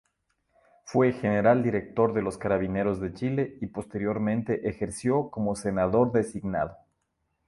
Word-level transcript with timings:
Fue 0.83 1.13
General 1.13 1.61
Director 1.61 2.11
de 2.15 2.27
Carabineros 2.39 2.99
de 2.99 3.13
Chile 3.13 3.59
y 3.61 3.67
posteriormente 3.67 4.67
ejerció 4.67 5.29
como 5.29 5.55
senador 5.55 6.11
designado. 6.11 6.75